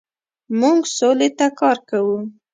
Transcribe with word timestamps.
موږ 0.59 0.79
سولې 0.97 1.29
ته 1.37 1.47
کار 1.59 1.77
کوو. 1.89 2.19